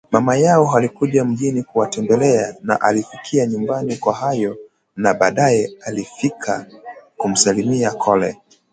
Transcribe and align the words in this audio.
Mama 0.11 0.35
yao 0.37 0.75
alikuja 0.75 1.25
mjini 1.25 1.63
kuwatembelea 1.63 2.55
na 2.61 2.81
alifikia 2.81 3.45
nyumbani 3.45 3.97
kwa 3.97 4.21
Anyoo 4.21 4.55
na 4.95 5.13
baadae 5.13 5.69
alifika 5.85 6.67
kumsalimia 7.17 7.91
Kole 7.91 8.37